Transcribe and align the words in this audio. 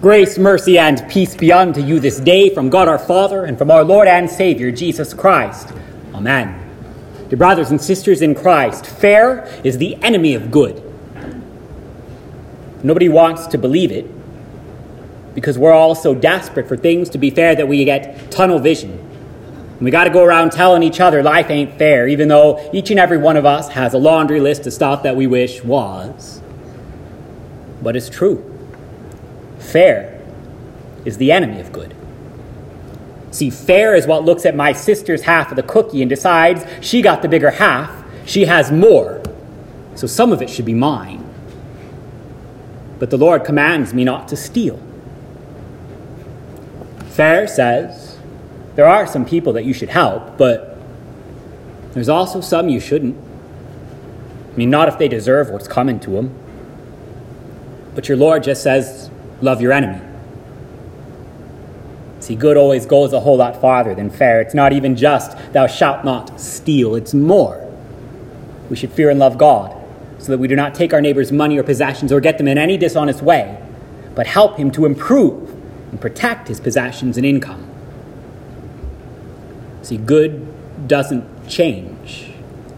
Grace, 0.00 0.36
mercy, 0.36 0.78
and 0.78 1.08
peace 1.08 1.34
be 1.34 1.50
unto 1.50 1.80
you 1.80 1.98
this 1.98 2.20
day 2.20 2.50
from 2.50 2.68
God 2.68 2.86
our 2.86 2.98
Father 2.98 3.46
and 3.46 3.56
from 3.56 3.70
our 3.70 3.82
Lord 3.82 4.06
and 4.06 4.28
Savior, 4.28 4.70
Jesus 4.70 5.14
Christ. 5.14 5.72
Amen. 6.12 6.54
Dear 7.30 7.38
brothers 7.38 7.70
and 7.70 7.80
sisters 7.80 8.20
in 8.20 8.34
Christ, 8.34 8.84
fair 8.84 9.46
is 9.64 9.78
the 9.78 9.96
enemy 10.02 10.34
of 10.34 10.50
good. 10.50 10.82
Nobody 12.82 13.08
wants 13.08 13.46
to 13.46 13.58
believe 13.58 13.90
it 13.90 14.06
because 15.34 15.58
we're 15.58 15.72
all 15.72 15.94
so 15.94 16.14
desperate 16.14 16.68
for 16.68 16.76
things 16.76 17.08
to 17.10 17.18
be 17.18 17.30
fair 17.30 17.54
that 17.56 17.66
we 17.66 17.82
get 17.86 18.30
tunnel 18.30 18.58
vision. 18.58 19.02
We 19.80 19.90
got 19.90 20.04
to 20.04 20.10
go 20.10 20.22
around 20.22 20.52
telling 20.52 20.82
each 20.82 21.00
other 21.00 21.22
life 21.22 21.48
ain't 21.48 21.78
fair, 21.78 22.06
even 22.06 22.28
though 22.28 22.70
each 22.74 22.90
and 22.90 23.00
every 23.00 23.18
one 23.18 23.38
of 23.38 23.46
us 23.46 23.70
has 23.70 23.94
a 23.94 23.98
laundry 23.98 24.40
list 24.40 24.66
of 24.66 24.74
stuff 24.74 25.04
that 25.04 25.16
we 25.16 25.26
wish 25.26 25.64
was. 25.64 26.42
But 27.82 27.96
it's 27.96 28.10
true. 28.10 28.55
Fair 29.66 30.20
is 31.04 31.18
the 31.18 31.32
enemy 31.32 31.60
of 31.60 31.72
good. 31.72 31.94
See, 33.30 33.50
fair 33.50 33.94
is 33.94 34.06
what 34.06 34.24
looks 34.24 34.46
at 34.46 34.54
my 34.54 34.72
sister's 34.72 35.22
half 35.22 35.50
of 35.50 35.56
the 35.56 35.62
cookie 35.62 36.00
and 36.00 36.08
decides 36.08 36.64
she 36.80 37.02
got 37.02 37.22
the 37.22 37.28
bigger 37.28 37.50
half, 37.50 38.04
she 38.24 38.46
has 38.46 38.72
more, 38.72 39.22
so 39.94 40.06
some 40.06 40.32
of 40.32 40.40
it 40.40 40.48
should 40.48 40.64
be 40.64 40.74
mine. 40.74 41.22
But 42.98 43.10
the 43.10 43.18
Lord 43.18 43.44
commands 43.44 43.92
me 43.92 44.04
not 44.04 44.28
to 44.28 44.36
steal. 44.36 44.80
Fair 47.08 47.46
says 47.46 48.18
there 48.74 48.86
are 48.86 49.06
some 49.06 49.24
people 49.24 49.52
that 49.54 49.64
you 49.64 49.74
should 49.74 49.88
help, 49.88 50.38
but 50.38 50.78
there's 51.92 52.08
also 52.08 52.40
some 52.40 52.68
you 52.68 52.80
shouldn't. 52.80 53.16
I 54.52 54.56
mean, 54.56 54.70
not 54.70 54.88
if 54.88 54.98
they 54.98 55.08
deserve 55.08 55.50
what's 55.50 55.68
coming 55.68 56.00
to 56.00 56.10
them. 56.10 56.34
But 57.94 58.08
your 58.08 58.16
Lord 58.16 58.42
just 58.42 58.62
says 58.62 59.05
love 59.40 59.60
your 59.60 59.72
enemy. 59.72 60.00
See, 62.20 62.34
good 62.34 62.56
always 62.56 62.86
goes 62.86 63.12
a 63.12 63.20
whole 63.20 63.36
lot 63.36 63.60
farther 63.60 63.94
than 63.94 64.10
fair. 64.10 64.40
It's 64.40 64.54
not 64.54 64.72
even 64.72 64.96
just, 64.96 65.36
thou 65.52 65.66
shalt 65.66 66.04
not 66.04 66.40
steal, 66.40 66.94
it's 66.94 67.14
more. 67.14 67.62
We 68.68 68.76
should 68.76 68.90
fear 68.90 69.10
and 69.10 69.18
love 69.18 69.38
God 69.38 69.76
so 70.18 70.32
that 70.32 70.38
we 70.38 70.48
do 70.48 70.56
not 70.56 70.74
take 70.74 70.92
our 70.92 71.00
neighbor's 71.00 71.30
money 71.30 71.58
or 71.58 71.62
possessions 71.62 72.10
or 72.10 72.20
get 72.20 72.38
them 72.38 72.48
in 72.48 72.58
any 72.58 72.76
dishonest 72.76 73.22
way, 73.22 73.62
but 74.14 74.26
help 74.26 74.56
him 74.56 74.70
to 74.72 74.86
improve 74.86 75.50
and 75.90 76.00
protect 76.00 76.48
his 76.48 76.58
possessions 76.58 77.16
and 77.16 77.24
income. 77.24 77.64
See, 79.82 79.98
good 79.98 80.88
doesn't 80.88 81.48
change 81.48 82.25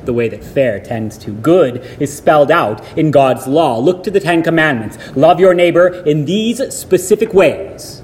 the 0.09 0.13
way 0.15 0.27
that 0.27 0.43
fair 0.43 0.81
tends 0.81 1.19
to. 1.19 1.31
Good 1.33 1.85
is 2.01 2.17
spelled 2.17 2.51
out 2.51 2.83
in 2.97 3.11
God's 3.11 3.47
law. 3.47 3.79
Look 3.79 4.03
to 4.05 4.11
the 4.11 4.21
Ten 4.21 4.43
Commandments. 4.43 4.97
Love 5.15 5.39
your 5.39 5.53
neighbor 5.53 5.89
in 6.07 6.25
these 6.25 6.75
specific 6.75 7.35
ways. 7.35 8.01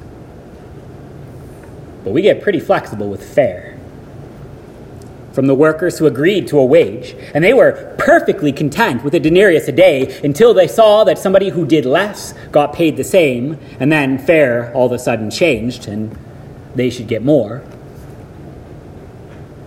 But 2.05 2.11
we 2.13 2.21
get 2.21 2.43
pretty 2.43 2.61
flexible 2.61 3.09
with 3.09 3.27
fair. 3.27 3.79
From 5.33 5.47
the 5.47 5.55
workers 5.55 5.99
who 5.99 6.07
agreed 6.07 6.47
to 6.49 6.59
a 6.59 6.65
wage, 6.67 7.17
and 7.33 7.43
they 7.43 7.55
were 7.55 7.97
perfectly 7.97 8.53
content 8.53 9.03
with 9.03 9.15
a 9.15 9.19
denarius 9.19 9.67
a 9.67 9.73
day 9.73 10.21
until 10.23 10.53
they 10.53 10.69
saw 10.69 11.05
that 11.05 11.19
somebody 11.19 11.49
who 11.49 11.65
did 11.65 11.87
less 11.87 12.35
got 12.53 12.75
paid 12.75 12.99
the 12.99 13.03
same, 13.03 13.59
and 13.81 13.91
then 13.91 14.19
fair 14.19 14.71
all 14.75 14.85
of 14.85 14.93
a 14.93 14.99
sudden 14.99 15.31
changed 15.31 15.89
and 15.89 16.15
they 16.75 16.91
should 16.91 17.09
get 17.09 17.25
more. 17.25 17.65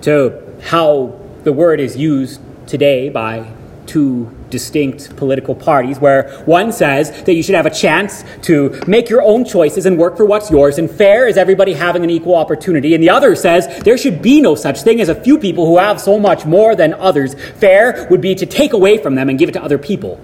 To 0.02 0.40
how 0.62 1.27
the 1.48 1.53
word 1.53 1.80
is 1.80 1.95
used 1.95 2.42
today 2.67 3.08
by 3.08 3.50
two 3.86 4.30
distinct 4.50 5.16
political 5.16 5.56
parties, 5.56 5.98
where 5.98 6.30
one 6.44 6.73
says 6.73 7.23
that 7.23 7.36
you 7.36 7.42
should 7.42 7.56
have 7.56 7.66
a 7.66 7.70
chance 7.70 8.26
to 8.42 8.78
make 8.86 9.08
your 9.08 9.22
own 9.22 9.45
choices 9.45 9.86
and 9.86 9.98
work 9.98 10.18
for 10.18 10.25
what's 10.25 10.52
yours, 10.52 10.78
and 10.78 10.92
fair 10.92 11.25
is 11.25 11.38
everybody 11.38 11.72
having 11.72 12.03
an 12.03 12.09
equal 12.09 12.36
opportunity, 12.36 12.94
and 12.94 13.02
the 13.02 13.09
other 13.09 13.34
says 13.34 13.66
there 13.86 13.98
should 13.98 14.22
be 14.22 14.42
no 14.42 14.56
such 14.56 14.81
thing 14.81 15.00
as 15.00 15.08
a 15.08 15.16
few 15.16 15.40
people 15.40 15.66
who 15.66 15.78
have 15.78 16.02
so 16.02 16.20
much 16.20 16.45
more 16.45 16.75
than 16.75 16.94
others. 16.95 17.34
Fair 17.56 18.09
would 18.12 18.19
be 18.19 18.35
to 18.35 18.46
take 18.46 18.74
away 18.74 18.97
from 18.97 19.16
them 19.16 19.29
and 19.29 19.40
give 19.40 19.47
it 19.47 19.53
to 19.53 19.64
other 19.64 19.78
people. 19.78 20.19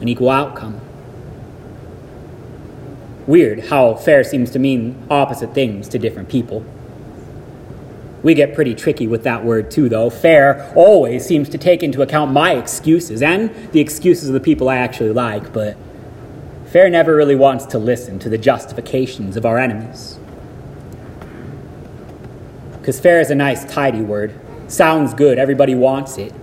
An 0.00 0.08
equal 0.08 0.30
outcome. 0.30 0.80
Weird 3.26 3.66
how 3.66 3.94
fair 3.96 4.24
seems 4.24 4.52
to 4.52 4.58
mean 4.58 4.96
opposite 5.10 5.52
things 5.52 5.86
to 5.90 5.98
different 5.98 6.30
people. 6.30 6.64
We 8.22 8.34
get 8.34 8.54
pretty 8.54 8.74
tricky 8.74 9.06
with 9.06 9.22
that 9.22 9.44
word 9.44 9.70
too, 9.70 9.88
though. 9.88 10.10
Fair 10.10 10.72
always 10.74 11.24
seems 11.24 11.48
to 11.50 11.58
take 11.58 11.82
into 11.82 12.02
account 12.02 12.32
my 12.32 12.54
excuses 12.54 13.22
and 13.22 13.54
the 13.72 13.80
excuses 13.80 14.28
of 14.28 14.34
the 14.34 14.40
people 14.40 14.68
I 14.68 14.76
actually 14.76 15.12
like, 15.12 15.52
but 15.52 15.76
fair 16.66 16.90
never 16.90 17.14
really 17.14 17.36
wants 17.36 17.64
to 17.66 17.78
listen 17.78 18.18
to 18.20 18.28
the 18.28 18.38
justifications 18.38 19.36
of 19.36 19.46
our 19.46 19.58
enemies. 19.58 20.18
Because 22.72 22.98
fair 22.98 23.20
is 23.20 23.30
a 23.30 23.34
nice, 23.34 23.64
tidy 23.64 24.00
word. 24.00 24.34
Sounds 24.66 25.14
good, 25.14 25.38
everybody 25.38 25.74
wants 25.74 26.18
it. 26.18 26.34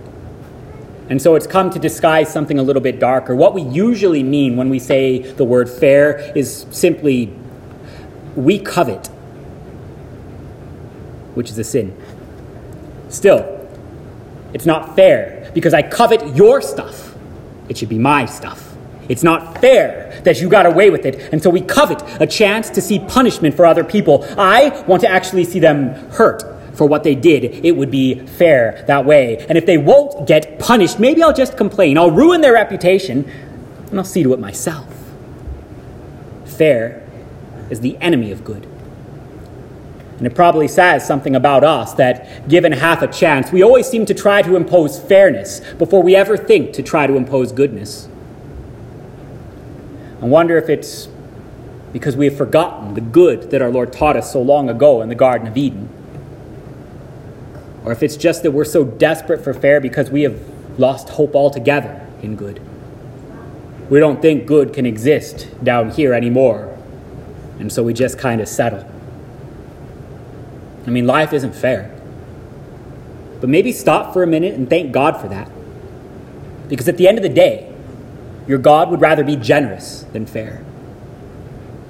And 1.08 1.20
so 1.20 1.36
it's 1.36 1.46
come 1.46 1.70
to 1.70 1.78
disguise 1.78 2.32
something 2.32 2.58
a 2.58 2.62
little 2.62 2.82
bit 2.82 2.98
darker. 2.98 3.36
What 3.36 3.54
we 3.54 3.62
usually 3.62 4.22
mean 4.22 4.56
when 4.56 4.70
we 4.70 4.78
say 4.78 5.18
the 5.18 5.44
word 5.44 5.68
fair 5.68 6.32
is 6.36 6.66
simply 6.70 7.32
we 8.34 8.58
covet 8.58 9.08
which 11.36 11.50
is 11.50 11.58
a 11.58 11.64
sin. 11.64 11.96
Still, 13.08 13.68
it's 14.52 14.66
not 14.66 14.96
fair 14.96 15.50
because 15.54 15.74
I 15.74 15.82
covet 15.82 16.34
your 16.34 16.60
stuff. 16.62 17.14
It 17.68 17.76
should 17.76 17.88
be 17.88 17.98
my 17.98 18.26
stuff. 18.26 18.74
It's 19.08 19.22
not 19.22 19.60
fair 19.60 20.20
that 20.24 20.40
you 20.40 20.48
got 20.48 20.66
away 20.66 20.90
with 20.90 21.06
it, 21.06 21.32
and 21.32 21.42
so 21.42 21.50
we 21.50 21.60
covet 21.60 22.02
a 22.20 22.26
chance 22.26 22.70
to 22.70 22.80
see 22.80 22.98
punishment 22.98 23.54
for 23.54 23.64
other 23.64 23.84
people. 23.84 24.26
I 24.36 24.82
want 24.88 25.02
to 25.02 25.08
actually 25.08 25.44
see 25.44 25.60
them 25.60 25.94
hurt 26.10 26.42
for 26.76 26.86
what 26.86 27.04
they 27.04 27.14
did. 27.14 27.44
It 27.64 27.76
would 27.76 27.90
be 27.90 28.26
fair 28.26 28.84
that 28.86 29.04
way. 29.04 29.46
And 29.48 29.56
if 29.56 29.64
they 29.64 29.78
won't 29.78 30.26
get 30.26 30.58
punished, 30.58 30.98
maybe 30.98 31.22
I'll 31.22 31.32
just 31.32 31.56
complain. 31.56 31.96
I'll 31.96 32.10
ruin 32.10 32.40
their 32.40 32.54
reputation, 32.54 33.30
and 33.90 33.98
I'll 33.98 34.04
see 34.04 34.22
to 34.22 34.32
it 34.32 34.40
myself. 34.40 34.92
Fair 36.44 37.06
is 37.70 37.80
the 37.80 37.96
enemy 37.98 38.32
of 38.32 38.44
good. 38.44 38.66
And 40.18 40.26
it 40.26 40.34
probably 40.34 40.66
says 40.66 41.06
something 41.06 41.36
about 41.36 41.62
us 41.62 41.92
that, 41.94 42.48
given 42.48 42.72
half 42.72 43.02
a 43.02 43.06
chance, 43.06 43.52
we 43.52 43.62
always 43.62 43.86
seem 43.86 44.06
to 44.06 44.14
try 44.14 44.40
to 44.40 44.56
impose 44.56 44.98
fairness 44.98 45.60
before 45.74 46.02
we 46.02 46.16
ever 46.16 46.36
think 46.36 46.72
to 46.74 46.82
try 46.82 47.06
to 47.06 47.16
impose 47.16 47.52
goodness. 47.52 48.08
I 50.22 50.24
wonder 50.24 50.56
if 50.56 50.70
it's 50.70 51.08
because 51.92 52.16
we 52.16 52.26
have 52.26 52.36
forgotten 52.36 52.94
the 52.94 53.02
good 53.02 53.50
that 53.50 53.60
our 53.60 53.70
Lord 53.70 53.92
taught 53.92 54.16
us 54.16 54.32
so 54.32 54.40
long 54.40 54.70
ago 54.70 55.02
in 55.02 55.10
the 55.10 55.14
Garden 55.14 55.46
of 55.46 55.56
Eden. 55.56 55.88
Or 57.84 57.92
if 57.92 58.02
it's 58.02 58.16
just 58.16 58.42
that 58.42 58.52
we're 58.52 58.64
so 58.64 58.84
desperate 58.84 59.44
for 59.44 59.52
fair 59.52 59.80
because 59.80 60.10
we 60.10 60.22
have 60.22 60.40
lost 60.78 61.10
hope 61.10 61.34
altogether 61.34 62.06
in 62.22 62.36
good. 62.36 62.60
We 63.90 64.00
don't 64.00 64.20
think 64.20 64.46
good 64.46 64.72
can 64.72 64.86
exist 64.86 65.48
down 65.62 65.90
here 65.90 66.12
anymore, 66.12 66.76
and 67.60 67.72
so 67.72 67.82
we 67.82 67.94
just 67.94 68.18
kind 68.18 68.40
of 68.40 68.48
settle. 68.48 68.95
I 70.86 70.90
mean, 70.90 71.06
life 71.06 71.32
isn't 71.32 71.54
fair. 71.54 71.92
But 73.40 73.48
maybe 73.48 73.72
stop 73.72 74.12
for 74.12 74.22
a 74.22 74.26
minute 74.26 74.54
and 74.54 74.68
thank 74.70 74.92
God 74.92 75.20
for 75.20 75.28
that. 75.28 75.50
Because 76.68 76.88
at 76.88 76.96
the 76.96 77.08
end 77.08 77.18
of 77.18 77.22
the 77.22 77.28
day, 77.28 77.72
your 78.46 78.58
God 78.58 78.90
would 78.90 79.00
rather 79.00 79.24
be 79.24 79.36
generous 79.36 80.02
than 80.12 80.26
fair. 80.26 80.64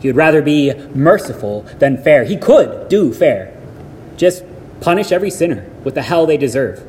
He 0.01 0.09
would 0.09 0.17
rather 0.17 0.43
be 0.43 0.75
merciful 0.95 1.63
than 1.79 2.03
fair. 2.03 2.25
He 2.25 2.37
could 2.37 2.89
do 2.89 3.13
fair. 3.13 3.57
Just 4.17 4.45
punish 4.81 5.13
every 5.13 5.31
sinner 5.31 5.69
with 5.85 5.95
the 5.95 6.03
hell 6.03 6.27
they 6.27 6.37
deserve. 6.37 6.87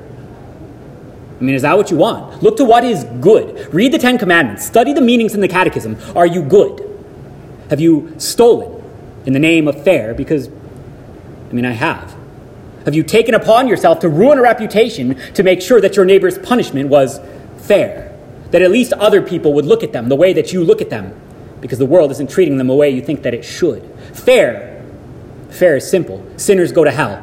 I 1.39 1.43
mean, 1.43 1.55
is 1.55 1.61
that 1.61 1.77
what 1.77 1.91
you 1.91 1.97
want? 1.97 2.41
Look 2.41 2.57
to 2.57 2.65
what 2.65 2.83
is 2.83 3.03
good. 3.21 3.73
Read 3.73 3.91
the 3.91 3.99
Ten 3.99 4.17
Commandments. 4.17 4.65
Study 4.65 4.93
the 4.93 5.01
meanings 5.01 5.35
in 5.35 5.41
the 5.41 5.47
Catechism. 5.47 5.97
Are 6.15 6.25
you 6.25 6.41
good? 6.41 6.83
Have 7.69 7.79
you 7.79 8.13
stolen 8.17 8.83
in 9.25 9.33
the 9.33 9.39
name 9.39 9.67
of 9.67 9.83
fair? 9.83 10.13
Because 10.13 10.49
I 11.49 11.53
mean, 11.53 11.65
I 11.65 11.71
have. 11.71 12.15
Have 12.85 12.95
you 12.95 13.03
taken 13.03 13.33
upon 13.33 13.67
yourself 13.67 13.99
to 13.99 14.09
ruin 14.09 14.37
a 14.37 14.41
reputation 14.41 15.15
to 15.33 15.43
make 15.43 15.61
sure 15.61 15.81
that 15.81 15.95
your 15.95 16.05
neighbor's 16.05 16.37
punishment 16.37 16.89
was 16.89 17.19
fair? 17.57 18.17
That 18.51 18.61
at 18.61 18.71
least 18.71 18.93
other 18.93 19.21
people 19.21 19.53
would 19.53 19.65
look 19.65 19.83
at 19.83 19.91
them 19.91 20.09
the 20.09 20.15
way 20.15 20.33
that 20.33 20.53
you 20.53 20.63
look 20.63 20.81
at 20.81 20.89
them, 20.89 21.13
because 21.59 21.79
the 21.79 21.85
world 21.85 22.11
isn't 22.11 22.29
treating 22.29 22.57
them 22.57 22.67
the 22.67 22.75
way 22.75 22.89
you 22.89 23.01
think 23.01 23.23
that 23.23 23.33
it 23.33 23.43
should. 23.43 23.83
Fair. 24.13 24.85
Fair 25.49 25.77
is 25.77 25.89
simple. 25.89 26.25
Sinners 26.37 26.71
go 26.71 26.83
to 26.83 26.91
hell. 26.91 27.21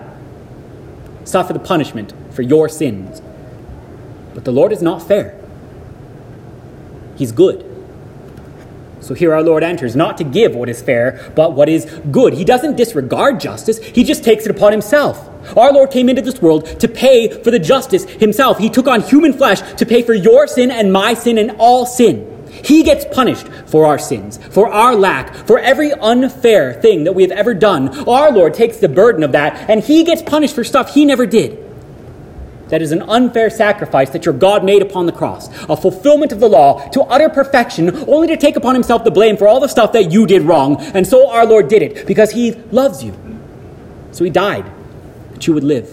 Suffer 1.24 1.52
the 1.52 1.58
punishment 1.58 2.12
for 2.32 2.42
your 2.42 2.68
sins. 2.68 3.22
But 4.34 4.44
the 4.44 4.52
Lord 4.52 4.72
is 4.72 4.82
not 4.82 5.06
fair. 5.06 5.40
He's 7.16 7.32
good. 7.32 7.73
So 9.04 9.12
here 9.12 9.34
our 9.34 9.42
Lord 9.42 9.62
enters, 9.62 9.94
not 9.94 10.16
to 10.18 10.24
give 10.24 10.54
what 10.54 10.70
is 10.70 10.80
fair, 10.80 11.30
but 11.34 11.52
what 11.52 11.68
is 11.68 11.84
good. 12.10 12.32
He 12.32 12.44
doesn't 12.44 12.76
disregard 12.76 13.38
justice, 13.38 13.78
he 13.78 14.02
just 14.02 14.24
takes 14.24 14.46
it 14.46 14.50
upon 14.50 14.72
himself. 14.72 15.28
Our 15.58 15.74
Lord 15.74 15.90
came 15.90 16.08
into 16.08 16.22
this 16.22 16.40
world 16.40 16.80
to 16.80 16.88
pay 16.88 17.28
for 17.28 17.50
the 17.50 17.58
justice 17.58 18.04
himself. 18.04 18.56
He 18.56 18.70
took 18.70 18.88
on 18.88 19.02
human 19.02 19.34
flesh 19.34 19.60
to 19.74 19.84
pay 19.84 20.00
for 20.00 20.14
your 20.14 20.46
sin 20.46 20.70
and 20.70 20.90
my 20.90 21.12
sin 21.12 21.36
and 21.36 21.50
all 21.58 21.84
sin. 21.84 22.30
He 22.64 22.82
gets 22.82 23.04
punished 23.04 23.46
for 23.66 23.84
our 23.84 23.98
sins, 23.98 24.38
for 24.50 24.72
our 24.72 24.94
lack, 24.94 25.34
for 25.46 25.58
every 25.58 25.92
unfair 25.92 26.72
thing 26.72 27.04
that 27.04 27.12
we 27.12 27.22
have 27.22 27.32
ever 27.32 27.52
done. 27.52 28.08
Our 28.08 28.32
Lord 28.32 28.54
takes 28.54 28.78
the 28.78 28.88
burden 28.88 29.22
of 29.22 29.32
that, 29.32 29.68
and 29.68 29.82
He 29.82 30.04
gets 30.04 30.22
punished 30.22 30.54
for 30.54 30.64
stuff 30.64 30.94
He 30.94 31.04
never 31.04 31.26
did. 31.26 31.63
That 32.74 32.82
is 32.82 32.90
an 32.90 33.02
unfair 33.02 33.50
sacrifice 33.50 34.10
that 34.10 34.24
your 34.24 34.34
God 34.34 34.64
made 34.64 34.82
upon 34.82 35.06
the 35.06 35.12
cross, 35.12 35.48
a 35.68 35.76
fulfillment 35.76 36.32
of 36.32 36.40
the 36.40 36.48
law 36.48 36.84
to 36.88 37.02
utter 37.02 37.28
perfection, 37.28 37.88
only 38.08 38.26
to 38.26 38.36
take 38.36 38.56
upon 38.56 38.74
Himself 38.74 39.04
the 39.04 39.12
blame 39.12 39.36
for 39.36 39.46
all 39.46 39.60
the 39.60 39.68
stuff 39.68 39.92
that 39.92 40.10
you 40.10 40.26
did 40.26 40.42
wrong. 40.42 40.78
And 40.80 41.06
so 41.06 41.30
our 41.30 41.46
Lord 41.46 41.68
did 41.68 41.82
it 41.82 42.04
because 42.04 42.32
He 42.32 42.50
loves 42.72 43.04
you. 43.04 43.14
So 44.10 44.24
He 44.24 44.30
died 44.30 44.66
that 45.30 45.46
you 45.46 45.54
would 45.54 45.62
live. 45.62 45.88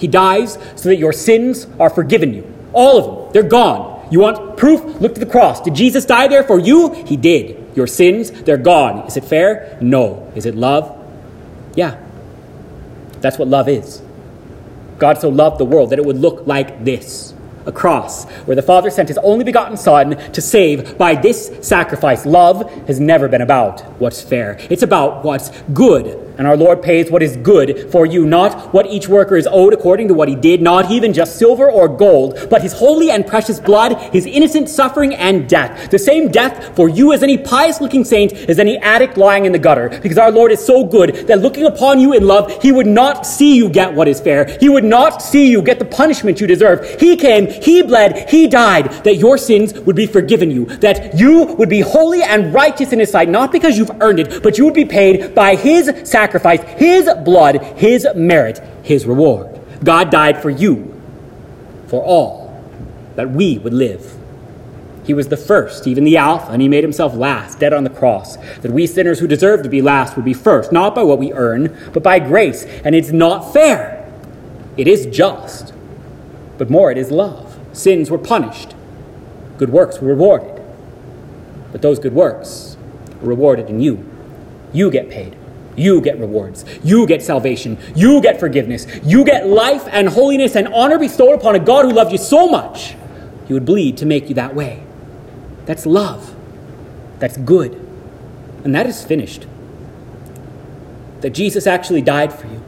He 0.00 0.08
dies 0.08 0.58
so 0.74 0.88
that 0.88 0.96
your 0.96 1.12
sins 1.12 1.68
are 1.78 1.90
forgiven 1.90 2.34
you. 2.34 2.52
All 2.72 2.98
of 2.98 3.04
them. 3.04 3.32
They're 3.32 3.48
gone. 3.48 4.08
You 4.10 4.18
want 4.18 4.56
proof? 4.56 4.82
Look 5.00 5.14
to 5.14 5.20
the 5.20 5.30
cross. 5.30 5.60
Did 5.60 5.76
Jesus 5.76 6.04
die 6.04 6.26
there 6.26 6.42
for 6.42 6.58
you? 6.58 6.92
He 7.04 7.16
did. 7.16 7.76
Your 7.76 7.86
sins, 7.86 8.32
they're 8.32 8.56
gone. 8.56 9.06
Is 9.06 9.16
it 9.16 9.22
fair? 9.22 9.78
No. 9.80 10.32
Is 10.34 10.44
it 10.44 10.56
love? 10.56 10.90
Yeah. 11.76 12.04
That's 13.20 13.38
what 13.38 13.46
love 13.46 13.68
is. 13.68 14.02
God 14.98 15.18
so 15.18 15.28
loved 15.28 15.58
the 15.58 15.64
world 15.64 15.90
that 15.90 15.98
it 15.98 16.04
would 16.04 16.18
look 16.18 16.46
like 16.46 16.84
this. 16.84 17.34
A 17.66 17.72
cross, 17.72 18.26
where 18.44 18.54
the 18.54 18.62
Father 18.62 18.90
sent 18.90 19.08
his 19.08 19.16
only 19.18 19.42
begotten 19.42 19.78
Son 19.78 20.16
to 20.32 20.40
save. 20.42 20.98
By 20.98 21.14
this 21.14 21.50
sacrifice. 21.62 22.26
Love 22.26 22.70
has 22.86 23.00
never 23.00 23.26
been 23.26 23.40
about 23.40 23.80
what's 24.00 24.20
fair, 24.20 24.58
it's 24.70 24.82
about 24.82 25.24
what's 25.24 25.50
good 25.72 26.23
and 26.38 26.46
our 26.46 26.56
Lord 26.56 26.82
pays 26.82 27.10
what 27.10 27.22
is 27.22 27.36
good 27.36 27.90
for 27.90 28.06
you, 28.06 28.26
not 28.26 28.72
what 28.72 28.86
each 28.86 29.08
worker 29.08 29.36
is 29.36 29.46
owed 29.50 29.72
according 29.72 30.08
to 30.08 30.14
what 30.14 30.28
he 30.28 30.34
did, 30.34 30.60
not 30.60 30.90
even 30.90 31.12
just 31.12 31.38
silver 31.38 31.70
or 31.70 31.88
gold, 31.88 32.48
but 32.50 32.62
his 32.62 32.72
holy 32.72 33.10
and 33.10 33.26
precious 33.26 33.60
blood, 33.60 33.96
his 34.12 34.26
innocent 34.26 34.68
suffering 34.68 35.14
and 35.14 35.48
death. 35.48 35.90
The 35.90 35.98
same 35.98 36.30
death 36.30 36.74
for 36.74 36.88
you 36.88 37.12
as 37.12 37.22
any 37.22 37.38
pious 37.38 37.80
looking 37.80 38.04
saint 38.04 38.32
as 38.32 38.58
any 38.58 38.78
addict 38.78 39.16
lying 39.16 39.44
in 39.44 39.52
the 39.52 39.58
gutter. 39.58 39.88
Because 40.02 40.18
our 40.18 40.30
Lord 40.30 40.52
is 40.52 40.64
so 40.64 40.84
good 40.84 41.14
that 41.28 41.40
looking 41.40 41.66
upon 41.66 42.00
you 42.00 42.12
in 42.12 42.26
love, 42.26 42.62
he 42.62 42.72
would 42.72 42.86
not 42.86 43.26
see 43.26 43.56
you 43.56 43.68
get 43.68 43.94
what 43.94 44.08
is 44.08 44.20
fair. 44.20 44.56
He 44.58 44.68
would 44.68 44.84
not 44.84 45.22
see 45.22 45.50
you 45.50 45.62
get 45.62 45.78
the 45.78 45.84
punishment 45.84 46.40
you 46.40 46.46
deserve. 46.46 47.00
He 47.00 47.16
came, 47.16 47.46
he 47.46 47.82
bled, 47.82 48.28
he 48.28 48.48
died, 48.48 48.90
that 49.04 49.16
your 49.16 49.38
sins 49.38 49.78
would 49.80 49.96
be 49.96 50.06
forgiven 50.06 50.50
you, 50.50 50.66
that 50.76 51.18
you 51.18 51.44
would 51.44 51.68
be 51.68 51.80
holy 51.80 52.22
and 52.22 52.52
righteous 52.52 52.92
in 52.92 52.98
his 52.98 53.10
sight, 53.10 53.28
not 53.28 53.52
because 53.52 53.78
you've 53.78 53.90
earned 54.00 54.18
it, 54.18 54.42
but 54.42 54.58
you 54.58 54.64
would 54.64 54.74
be 54.74 54.84
paid 54.84 55.34
by 55.34 55.54
his 55.54 55.86
sacrifice 56.04 56.23
sacrifice, 56.24 56.62
his 56.78 57.08
blood, 57.24 57.62
his 57.76 58.06
merit, 58.14 58.58
his 58.82 59.04
reward. 59.04 59.60
God 59.82 60.10
died 60.10 60.40
for 60.40 60.48
you, 60.48 60.98
for 61.86 62.02
all, 62.02 62.64
that 63.16 63.30
we 63.30 63.58
would 63.58 63.74
live. 63.74 64.14
He 65.04 65.12
was 65.12 65.28
the 65.28 65.36
first, 65.36 65.86
even 65.86 66.04
the 66.04 66.16
Alpha, 66.16 66.50
and 66.50 66.62
he 66.62 66.68
made 66.68 66.82
himself 66.82 67.14
last, 67.14 67.60
dead 67.60 67.74
on 67.74 67.84
the 67.84 67.90
cross, 67.90 68.38
that 68.62 68.72
we 68.72 68.86
sinners 68.86 69.18
who 69.18 69.26
deserve 69.26 69.62
to 69.64 69.68
be 69.68 69.82
last 69.82 70.16
would 70.16 70.24
be 70.24 70.32
first, 70.32 70.72
not 70.72 70.94
by 70.94 71.02
what 71.02 71.18
we 71.18 71.30
earn, 71.34 71.76
but 71.92 72.02
by 72.02 72.18
grace. 72.18 72.64
And 72.84 72.94
it's 72.94 73.12
not 73.12 73.52
fair. 73.52 74.10
It 74.78 74.88
is 74.88 75.04
just. 75.14 75.74
But 76.56 76.70
more, 76.70 76.90
it 76.90 76.96
is 76.96 77.10
love. 77.10 77.58
Sins 77.74 78.10
were 78.10 78.18
punished, 78.18 78.74
good 79.58 79.70
works 79.70 80.00
were 80.00 80.08
rewarded. 80.08 80.62
But 81.70 81.82
those 81.82 81.98
good 81.98 82.14
works 82.14 82.78
were 83.20 83.28
rewarded 83.28 83.68
in 83.68 83.80
you. 83.80 84.08
You 84.72 84.90
get 84.90 85.10
paid. 85.10 85.36
You 85.76 86.00
get 86.00 86.18
rewards. 86.18 86.64
You 86.82 87.06
get 87.06 87.22
salvation. 87.22 87.78
You 87.94 88.20
get 88.20 88.40
forgiveness. 88.40 88.86
You 89.04 89.24
get 89.24 89.46
life 89.46 89.86
and 89.90 90.08
holiness 90.08 90.56
and 90.56 90.68
honor 90.68 90.98
bestowed 90.98 91.34
upon 91.34 91.54
a 91.54 91.58
God 91.58 91.84
who 91.84 91.92
loved 91.92 92.12
you 92.12 92.18
so 92.18 92.48
much, 92.48 92.94
he 93.46 93.52
would 93.52 93.66
bleed 93.66 93.98
to 93.98 94.06
make 94.06 94.28
you 94.28 94.34
that 94.36 94.54
way. 94.54 94.82
That's 95.66 95.86
love. 95.86 96.34
That's 97.18 97.36
good. 97.36 97.74
And 98.64 98.74
that 98.74 98.86
is 98.86 99.04
finished. 99.04 99.46
That 101.20 101.30
Jesus 101.30 101.66
actually 101.66 102.02
died 102.02 102.32
for 102.32 102.46
you 102.46 102.63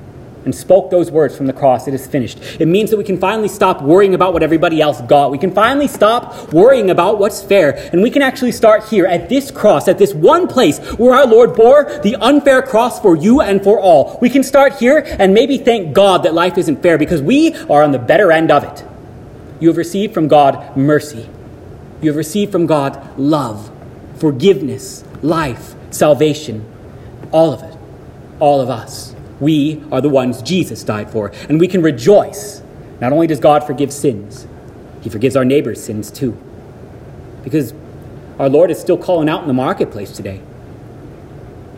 and 0.47 0.55
spoke 0.55 0.91
those 0.91 1.11
words 1.11 1.37
from 1.37 1.47
the 1.47 1.53
cross, 1.53 1.89
it 1.89 1.93
is 1.93 2.07
finished. 2.07 2.39
It 2.61 2.67
means 2.67 2.91
that 2.91 2.97
we 2.97 3.05
can 3.05 3.19
finally 3.19 3.49
stop 3.49 3.83
worrying 3.83 4.15
about 4.15 4.33
what 4.33 4.45
everybody 4.45 4.81
else 4.81 5.03
got. 5.03 5.33
We 5.33 5.39
can 5.39 5.53
finally 5.53 5.89
stop 5.89 6.53
worrying 6.53 6.89
about 6.89 7.19
what's 7.19 7.43
fair. 7.43 7.73
And 7.93 8.01
we 8.01 8.11
can 8.11 8.23
actually 8.23 8.53
start 8.53 8.89
here 8.89 9.07
at 9.07 9.29
this 9.29 9.51
cross, 9.51 9.89
at 9.89 9.99
this 9.99 10.15
one 10.15 10.47
place 10.47 10.79
where 10.93 11.15
our 11.15 11.27
Lord 11.27 11.57
bore 11.57 12.01
the 12.05 12.15
unfair 12.21 12.63
cross 12.63 13.01
for 13.01 13.17
you 13.17 13.41
and 13.41 13.63
for 13.63 13.81
all. 13.81 14.19
We 14.23 14.31
can 14.31 14.45
start 14.45 14.75
here 14.75 15.05
and 15.19 15.35
maybe 15.35 15.59
thank 15.59 15.93
God 15.93 16.23
that 16.23 16.33
life 16.33 16.57
isn't 16.57 16.81
fair 16.81 16.97
because 16.97 17.21
we 17.21 17.53
are 17.65 17.83
on 17.83 17.91
the 17.91 17.99
better 17.99 18.31
end 18.31 18.53
of 18.53 18.63
it. 18.63 18.85
You 19.59 19.67
have 19.69 19.77
received 19.77 20.15
from 20.15 20.29
God 20.29 20.77
mercy. 20.77 21.29
You 22.01 22.11
have 22.11 22.17
received 22.17 22.53
from 22.53 22.67
God 22.67 23.19
love, 23.19 23.69
forgiveness, 24.15 25.03
life, 25.23 25.75
salvation, 25.91 26.65
all 27.33 27.53
of 27.53 27.65
it, 27.65 27.77
all 28.39 28.61
of 28.61 28.71
us. 28.71 29.16
We 29.41 29.83
are 29.93 30.01
the 30.01 30.09
ones 30.09 30.43
Jesus 30.43 30.83
died 30.83 31.11
for, 31.11 31.33
and 31.49 31.61
we 31.61 31.69
can 31.69 31.83
rejoice. 31.83 32.63
Not 33.01 33.13
only 33.13 33.27
does 33.27 33.41
God 33.41 33.65
forgive 33.65 33.93
sins, 33.93 34.47
He 35.03 35.11
forgives 35.11 35.37
our 35.37 35.45
neighbor's 35.45 35.83
sins 35.83 36.11
too. 36.11 36.37
Because 37.45 37.75
our 38.39 38.49
Lord 38.49 38.71
is 38.71 38.81
still 38.81 38.99
calling 38.99 39.29
out 39.29 39.43
in 39.43 39.49
the 39.49 39.55
marketplace 39.55 40.13
today. 40.13 40.41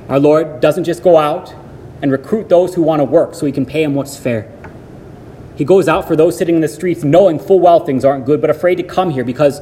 Our 0.09 0.19
Lord 0.19 0.61
doesn't 0.61 0.85
just 0.85 1.03
go 1.03 1.17
out 1.17 1.55
and 2.01 2.13
recruit 2.13 2.49
those 2.49 2.75
who 2.75 2.83
want 2.83 3.01
to 3.01 3.05
work 3.05 3.35
so 3.35 3.45
He 3.47 3.53
can 3.53 3.67
pay 3.67 3.83
them 3.83 3.95
what's 3.95 4.17
fair. 4.17 4.51
He 5.57 5.65
goes 5.65 5.89
out 5.89 6.07
for 6.07 6.15
those 6.15 6.39
sitting 6.39 6.55
in 6.55 6.61
the 6.61 6.69
streets 6.69 7.03
knowing 7.03 7.41
full 7.41 7.59
well 7.59 7.85
things 7.85 8.05
aren't 8.05 8.25
good, 8.25 8.41
but 8.41 8.49
afraid 8.49 8.77
to 8.77 8.85
come 8.85 9.11
here 9.11 9.25
because 9.25 9.61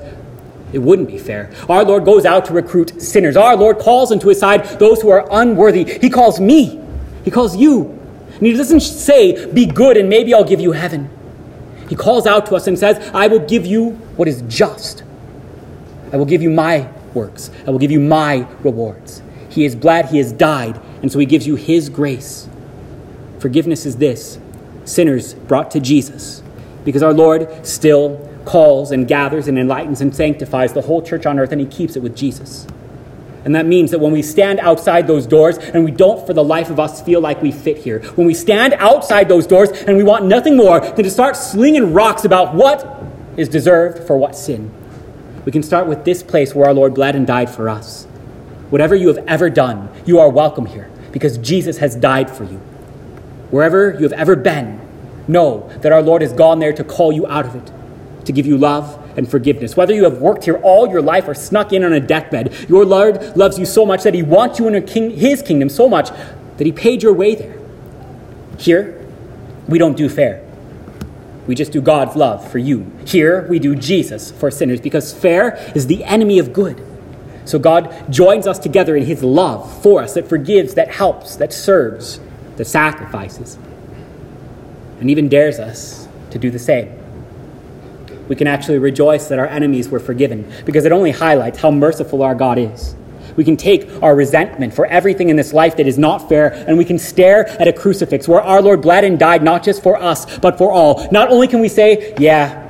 it 0.72 0.78
wouldn't 0.78 1.08
be 1.08 1.16
fair. 1.16 1.50
Our 1.70 1.84
Lord 1.84 2.04
goes 2.04 2.26
out 2.26 2.44
to 2.46 2.52
recruit 2.52 3.00
sinners. 3.00 3.36
Our 3.36 3.56
Lord 3.56 3.78
calls 3.78 4.12
into 4.12 4.28
his 4.28 4.38
side 4.38 4.64
those 4.78 5.00
who 5.00 5.08
are 5.08 5.26
unworthy. 5.30 5.84
He 5.84 6.10
calls 6.10 6.38
me 6.38 6.82
he 7.26 7.32
calls 7.32 7.56
you. 7.56 7.90
And 8.34 8.46
he 8.46 8.52
doesn't 8.52 8.80
say, 8.80 9.52
Be 9.52 9.66
good 9.66 9.96
and 9.96 10.08
maybe 10.08 10.32
I'll 10.32 10.44
give 10.44 10.60
you 10.60 10.70
heaven. 10.70 11.10
He 11.88 11.96
calls 11.96 12.24
out 12.24 12.46
to 12.46 12.54
us 12.54 12.68
and 12.68 12.78
says, 12.78 13.10
I 13.12 13.26
will 13.26 13.40
give 13.40 13.66
you 13.66 13.90
what 14.14 14.28
is 14.28 14.42
just. 14.42 15.02
I 16.12 16.16
will 16.16 16.24
give 16.24 16.40
you 16.40 16.50
my 16.50 16.88
works. 17.14 17.50
I 17.66 17.70
will 17.70 17.80
give 17.80 17.90
you 17.90 17.98
my 17.98 18.46
rewards. 18.60 19.22
He 19.48 19.64
is 19.64 19.74
glad 19.74 20.06
he 20.06 20.18
has 20.18 20.32
died, 20.32 20.80
and 21.02 21.10
so 21.10 21.18
he 21.18 21.26
gives 21.26 21.48
you 21.48 21.56
his 21.56 21.88
grace. 21.88 22.48
Forgiveness 23.40 23.86
is 23.86 23.96
this 23.96 24.38
sinners 24.84 25.34
brought 25.34 25.72
to 25.72 25.80
Jesus, 25.80 26.44
because 26.84 27.02
our 27.02 27.12
Lord 27.12 27.66
still 27.66 28.18
calls 28.44 28.92
and 28.92 29.08
gathers 29.08 29.48
and 29.48 29.58
enlightens 29.58 30.00
and 30.00 30.14
sanctifies 30.14 30.74
the 30.74 30.82
whole 30.82 31.02
church 31.02 31.26
on 31.26 31.40
earth, 31.40 31.50
and 31.50 31.60
he 31.60 31.66
keeps 31.66 31.96
it 31.96 32.02
with 32.04 32.16
Jesus. 32.16 32.68
And 33.46 33.54
that 33.54 33.64
means 33.64 33.92
that 33.92 34.00
when 34.00 34.10
we 34.10 34.22
stand 34.22 34.58
outside 34.58 35.06
those 35.06 35.24
doors 35.24 35.56
and 35.56 35.84
we 35.84 35.92
don't 35.92 36.26
for 36.26 36.32
the 36.32 36.42
life 36.42 36.68
of 36.68 36.80
us 36.80 37.00
feel 37.00 37.20
like 37.20 37.40
we 37.40 37.52
fit 37.52 37.78
here, 37.78 38.00
when 38.16 38.26
we 38.26 38.34
stand 38.34 38.74
outside 38.74 39.28
those 39.28 39.46
doors 39.46 39.70
and 39.70 39.96
we 39.96 40.02
want 40.02 40.26
nothing 40.26 40.56
more 40.56 40.80
than 40.80 41.04
to 41.04 41.10
start 41.10 41.36
slinging 41.36 41.94
rocks 41.94 42.24
about 42.24 42.56
what 42.56 43.04
is 43.36 43.48
deserved 43.48 44.04
for 44.04 44.16
what 44.16 44.34
sin, 44.34 44.74
we 45.44 45.52
can 45.52 45.62
start 45.62 45.86
with 45.86 46.04
this 46.04 46.24
place 46.24 46.56
where 46.56 46.66
our 46.66 46.74
Lord 46.74 46.92
bled 46.92 47.14
and 47.14 47.24
died 47.24 47.48
for 47.48 47.68
us. 47.68 48.06
Whatever 48.70 48.96
you 48.96 49.06
have 49.06 49.24
ever 49.28 49.48
done, 49.48 49.90
you 50.04 50.18
are 50.18 50.28
welcome 50.28 50.66
here 50.66 50.90
because 51.12 51.38
Jesus 51.38 51.78
has 51.78 51.94
died 51.94 52.28
for 52.28 52.42
you. 52.42 52.58
Wherever 53.52 53.92
you 53.92 54.02
have 54.02 54.12
ever 54.14 54.34
been, 54.34 54.80
know 55.28 55.68
that 55.82 55.92
our 55.92 56.02
Lord 56.02 56.22
has 56.22 56.32
gone 56.32 56.58
there 56.58 56.72
to 56.72 56.82
call 56.82 57.12
you 57.12 57.28
out 57.28 57.46
of 57.46 57.54
it, 57.54 57.70
to 58.24 58.32
give 58.32 58.44
you 58.44 58.58
love 58.58 59.05
and 59.16 59.28
forgiveness. 59.28 59.76
Whether 59.76 59.94
you 59.94 60.04
have 60.04 60.18
worked 60.18 60.44
here 60.44 60.58
all 60.62 60.88
your 60.88 61.02
life 61.02 61.26
or 61.26 61.34
snuck 61.34 61.72
in 61.72 61.82
on 61.82 61.92
a 61.92 62.00
deathbed, 62.00 62.68
your 62.68 62.84
Lord 62.84 63.36
loves 63.36 63.58
you 63.58 63.66
so 63.66 63.86
much 63.86 64.02
that 64.02 64.14
he 64.14 64.22
wants 64.22 64.58
you 64.58 64.68
in 64.68 64.86
king, 64.86 65.10
his 65.10 65.42
kingdom 65.42 65.68
so 65.68 65.88
much 65.88 66.10
that 66.56 66.66
he 66.66 66.72
paid 66.72 67.02
your 67.02 67.12
way 67.12 67.34
there. 67.34 67.58
Here, 68.58 69.04
we 69.68 69.78
don't 69.78 69.96
do 69.96 70.08
fair. 70.08 70.42
We 71.46 71.54
just 71.54 71.72
do 71.72 71.80
God's 71.80 72.16
love 72.16 72.50
for 72.50 72.58
you. 72.58 72.90
Here, 73.06 73.46
we 73.48 73.58
do 73.58 73.74
Jesus 73.74 74.30
for 74.30 74.50
sinners 74.50 74.80
because 74.80 75.14
fair 75.14 75.56
is 75.74 75.86
the 75.86 76.04
enemy 76.04 76.38
of 76.38 76.52
good. 76.52 76.84
So 77.44 77.58
God 77.58 78.12
joins 78.12 78.46
us 78.46 78.58
together 78.58 78.96
in 78.96 79.04
his 79.04 79.22
love 79.22 79.82
for 79.82 80.02
us 80.02 80.14
that 80.14 80.28
forgives, 80.28 80.74
that 80.74 80.90
helps, 80.90 81.36
that 81.36 81.52
serves, 81.52 82.18
that 82.56 82.64
sacrifices, 82.64 83.56
and 84.98 85.08
even 85.08 85.28
dares 85.28 85.60
us 85.60 86.08
to 86.30 86.38
do 86.38 86.50
the 86.50 86.58
same 86.58 87.05
we 88.28 88.36
can 88.36 88.46
actually 88.46 88.78
rejoice 88.78 89.28
that 89.28 89.38
our 89.38 89.46
enemies 89.46 89.88
were 89.88 90.00
forgiven 90.00 90.50
because 90.64 90.84
it 90.84 90.92
only 90.92 91.10
highlights 91.10 91.58
how 91.60 91.70
merciful 91.70 92.22
our 92.22 92.34
God 92.34 92.58
is. 92.58 92.94
We 93.36 93.44
can 93.44 93.56
take 93.56 94.02
our 94.02 94.16
resentment 94.16 94.74
for 94.74 94.86
everything 94.86 95.28
in 95.28 95.36
this 95.36 95.52
life 95.52 95.76
that 95.76 95.86
is 95.86 95.98
not 95.98 96.28
fair 96.28 96.52
and 96.66 96.78
we 96.78 96.84
can 96.84 96.98
stare 96.98 97.46
at 97.60 97.68
a 97.68 97.72
crucifix 97.72 98.26
where 98.26 98.40
our 98.40 98.62
Lord 98.62 98.80
bled 98.82 99.04
and 99.04 99.18
died 99.18 99.42
not 99.42 99.62
just 99.62 99.82
for 99.82 100.00
us, 100.00 100.38
but 100.38 100.56
for 100.56 100.72
all. 100.72 101.06
Not 101.12 101.30
only 101.30 101.46
can 101.46 101.60
we 101.60 101.68
say, 101.68 102.14
Yeah, 102.18 102.65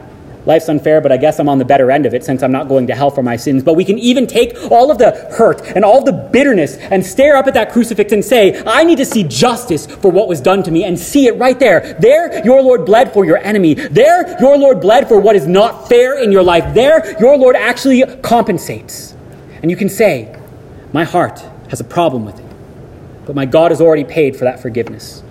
life's 0.47 0.69
unfair, 0.69 1.01
but 1.01 1.13
I 1.13 1.17
guess 1.17 1.39
I'm 1.39 1.49
on 1.49 1.59
the 1.59 1.65
better 1.65 1.91
end 1.91 2.07
of 2.07 2.15
it 2.15 2.25
since 2.25 2.43
I'm 2.43 2.53
not 2.53 2.69
going 2.69 2.87
to 2.87 2.95
hell 2.95 3.11
for 3.11 3.23
my 3.23 3.37
sins. 3.37 3.63
But 3.63 3.75
we 3.75 3.85
can 3.85 3.99
even 3.99 4.27
take 4.27 4.57
all 4.71 4.91
of 4.91 4.99
the 4.99 5.11
hurt 5.37 5.61
and 5.75 5.85
all 5.85 6.03
the 6.03 6.13
bitterness 6.13 6.77
and 6.77 7.05
stare 7.05 7.37
up 7.37 7.47
at 7.47 7.55
that 7.55 7.73
crucifix 7.73 8.13
and 8.13 8.25
say, 8.25 8.63
I 8.65 8.85
need 8.85 8.99
to 8.99 9.05
see 9.05 9.25
justice 9.25 9.87
for 9.87 10.11
what 10.11 10.29
was 10.29 10.41
done 10.41 10.63
to 10.63 10.71
me 10.71 10.85
and 10.85 10.99
see 10.99 11.27
it 11.27 11.37
right 11.37 11.59
there. 11.59 11.97
There, 12.01 12.45
your 12.45 12.63
Lord 12.63 12.87
bled 12.87 13.13
for 13.13 13.25
your 13.25 13.39
enemy. 13.39 13.75
There, 13.75 14.41
your 14.41 14.57
Lord 14.57 14.81
bled 14.81 15.09
for 15.09 15.21
what 15.21 15.37
is 15.37 15.47
not 15.47 15.89
fair 15.89 16.23
in 16.23 16.33
your 16.33 16.43
life. 16.43 16.75
There, 16.75 17.19
your 17.21 17.37
Lord 17.37 17.57
actually 17.57 18.05
compensates. 18.23 19.15
And 19.63 19.71
you 19.71 19.77
can 19.77 19.89
say, 19.89 20.39
My 20.93 21.05
heart 21.05 21.41
has 21.69 21.81
a 21.81 21.85
problem 21.85 22.25
with 22.25 22.39
it, 22.39 22.47
but 23.27 23.35
my 23.35 23.47
God 23.47 23.73
has 23.73 23.81
already 23.81 24.05
paid 24.05 24.37
for 24.37 24.45
that 24.45 24.61
forgiveness. 24.61 25.23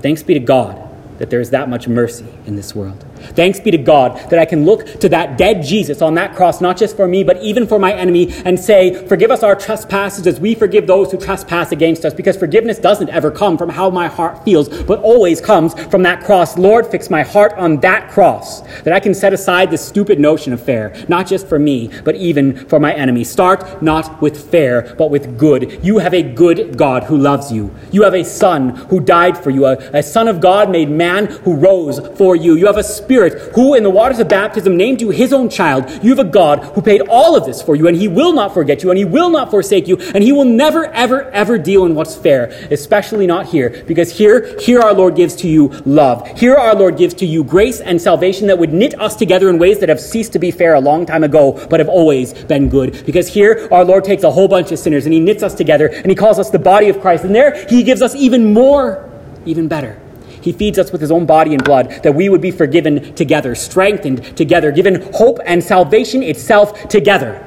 Thanks 0.00 0.22
be 0.22 0.34
to 0.34 0.40
God 0.40 0.88
that 1.18 1.30
there 1.30 1.40
is 1.40 1.50
that 1.50 1.68
much 1.68 1.86
mercy 1.86 2.26
in 2.46 2.56
this 2.56 2.74
world. 2.74 3.04
Thanks 3.20 3.60
be 3.60 3.70
to 3.70 3.78
God 3.78 4.16
that 4.30 4.38
I 4.38 4.44
can 4.44 4.64
look 4.64 5.00
to 5.00 5.08
that 5.10 5.38
dead 5.38 5.62
Jesus 5.62 6.02
on 6.02 6.14
that 6.14 6.34
cross, 6.34 6.60
not 6.60 6.76
just 6.76 6.96
for 6.96 7.06
me, 7.06 7.22
but 7.24 7.42
even 7.42 7.66
for 7.66 7.78
my 7.78 7.92
enemy, 7.92 8.32
and 8.44 8.58
say, 8.58 9.06
Forgive 9.06 9.30
us 9.30 9.42
our 9.42 9.56
trespasses 9.56 10.26
as 10.26 10.40
we 10.40 10.54
forgive 10.54 10.86
those 10.86 11.10
who 11.10 11.18
trespass 11.18 11.72
against 11.72 12.04
us. 12.04 12.14
Because 12.14 12.36
forgiveness 12.36 12.78
doesn't 12.78 13.08
ever 13.10 13.30
come 13.30 13.58
from 13.58 13.68
how 13.68 13.90
my 13.90 14.08
heart 14.08 14.44
feels, 14.44 14.68
but 14.84 15.00
always 15.00 15.40
comes 15.40 15.74
from 15.84 16.02
that 16.02 16.24
cross. 16.24 16.56
Lord, 16.58 16.86
fix 16.86 17.10
my 17.10 17.22
heart 17.22 17.52
on 17.54 17.80
that 17.80 18.10
cross, 18.10 18.60
that 18.82 18.92
I 18.92 19.00
can 19.00 19.14
set 19.14 19.32
aside 19.32 19.70
this 19.70 19.86
stupid 19.86 20.18
notion 20.18 20.52
of 20.52 20.62
fair, 20.62 20.94
not 21.08 21.26
just 21.26 21.46
for 21.46 21.58
me, 21.58 21.90
but 22.04 22.14
even 22.16 22.56
for 22.68 22.78
my 22.78 22.92
enemy. 22.94 23.24
Start 23.24 23.82
not 23.82 24.20
with 24.20 24.50
fair, 24.50 24.94
but 24.96 25.10
with 25.10 25.38
good. 25.38 25.84
You 25.84 25.98
have 25.98 26.14
a 26.14 26.22
good 26.22 26.76
God 26.76 27.04
who 27.04 27.16
loves 27.16 27.52
you. 27.52 27.74
You 27.90 28.02
have 28.02 28.14
a 28.14 28.24
Son 28.24 28.70
who 28.70 29.00
died 29.00 29.36
for 29.36 29.50
you, 29.50 29.66
a, 29.66 29.76
a 29.92 30.02
Son 30.02 30.28
of 30.28 30.40
God 30.40 30.70
made 30.70 30.90
man 30.90 31.26
who 31.26 31.56
rose 31.56 32.00
for 32.16 32.36
you. 32.36 32.54
You 32.54 32.66
have 32.66 32.76
a 32.76 32.84
Spirit 33.10 33.56
who, 33.56 33.74
in 33.74 33.82
the 33.82 33.90
waters 33.90 34.20
of 34.20 34.28
baptism, 34.28 34.76
named 34.76 35.00
you 35.00 35.10
his 35.10 35.32
own 35.32 35.48
child. 35.48 35.90
You 36.00 36.10
have 36.10 36.20
a 36.20 36.30
God 36.30 36.60
who 36.60 36.80
paid 36.80 37.00
all 37.08 37.34
of 37.34 37.44
this 37.44 37.60
for 37.60 37.74
you, 37.74 37.88
and 37.88 37.96
he 37.96 38.06
will 38.06 38.32
not 38.32 38.54
forget 38.54 38.84
you, 38.84 38.90
and 38.90 38.96
he 38.96 39.04
will 39.04 39.30
not 39.30 39.50
forsake 39.50 39.88
you, 39.88 39.96
and 40.14 40.22
he 40.22 40.30
will 40.30 40.44
never, 40.44 40.86
ever, 40.92 41.24
ever 41.30 41.58
deal 41.58 41.86
in 41.86 41.96
what's 41.96 42.14
fair, 42.14 42.44
especially 42.70 43.26
not 43.26 43.46
here, 43.46 43.82
because 43.88 44.16
here, 44.16 44.56
here 44.60 44.78
our 44.78 44.94
Lord 44.94 45.16
gives 45.16 45.34
to 45.36 45.48
you 45.48 45.70
love. 45.84 46.24
Here 46.38 46.54
our 46.54 46.76
Lord 46.76 46.96
gives 46.96 47.14
to 47.14 47.26
you 47.26 47.42
grace 47.42 47.80
and 47.80 48.00
salvation 48.00 48.46
that 48.46 48.60
would 48.60 48.72
knit 48.72 48.94
us 49.00 49.16
together 49.16 49.50
in 49.50 49.58
ways 49.58 49.80
that 49.80 49.88
have 49.88 50.00
ceased 50.00 50.32
to 50.34 50.38
be 50.38 50.52
fair 50.52 50.74
a 50.74 50.80
long 50.80 51.04
time 51.04 51.24
ago, 51.24 51.66
but 51.68 51.80
have 51.80 51.88
always 51.88 52.32
been 52.44 52.68
good. 52.68 53.04
Because 53.04 53.26
here 53.26 53.66
our 53.72 53.84
Lord 53.84 54.04
takes 54.04 54.22
a 54.22 54.30
whole 54.30 54.46
bunch 54.46 54.70
of 54.70 54.78
sinners 54.78 55.04
and 55.04 55.12
he 55.12 55.18
knits 55.18 55.42
us 55.42 55.56
together, 55.56 55.88
and 55.88 56.06
he 56.06 56.14
calls 56.14 56.38
us 56.38 56.50
the 56.50 56.60
body 56.60 56.88
of 56.88 57.00
Christ, 57.00 57.24
and 57.24 57.34
there 57.34 57.66
he 57.66 57.82
gives 57.82 58.02
us 58.02 58.14
even 58.14 58.54
more, 58.54 59.10
even 59.46 59.66
better. 59.66 60.00
He 60.40 60.52
feeds 60.52 60.78
us 60.78 60.92
with 60.92 61.00
his 61.00 61.10
own 61.10 61.26
body 61.26 61.52
and 61.54 61.62
blood 61.62 61.90
that 62.02 62.14
we 62.14 62.28
would 62.28 62.40
be 62.40 62.50
forgiven 62.50 63.14
together, 63.14 63.54
strengthened 63.54 64.36
together, 64.36 64.72
given 64.72 65.12
hope 65.12 65.38
and 65.44 65.62
salvation 65.62 66.22
itself 66.22 66.88
together. 66.88 67.46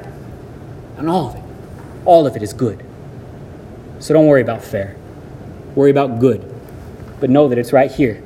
And 0.97 1.09
all 1.09 1.29
of 1.29 1.35
it, 1.35 1.43
all 2.05 2.27
of 2.27 2.35
it 2.35 2.43
is 2.43 2.53
good. 2.53 2.83
So 3.99 4.13
don't 4.13 4.27
worry 4.27 4.41
about 4.41 4.63
fair. 4.63 4.95
Worry 5.75 5.91
about 5.91 6.19
good. 6.19 6.49
But 7.19 7.29
know 7.29 7.47
that 7.47 7.57
it's 7.57 7.73
right 7.73 7.91
here, 7.91 8.21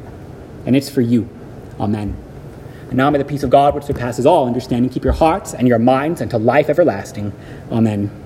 and 0.66 0.76
it's 0.76 0.90
for 0.90 1.02
you. 1.02 1.30
Amen. 1.80 2.16
And 2.88 2.98
now 2.98 3.10
may 3.10 3.18
the 3.18 3.26
peace 3.26 3.44
of 3.44 3.50
God, 3.50 3.76
which 3.76 3.84
surpasses 3.84 4.26
all 4.26 4.48
understanding, 4.48 4.90
keep 4.90 5.04
your 5.04 5.14
hearts 5.14 5.54
and 5.54 5.68
your 5.68 5.80
minds 5.80 6.22
unto 6.22 6.38
life 6.38 6.70
everlasting. 6.70 7.34
Amen. 7.72 8.24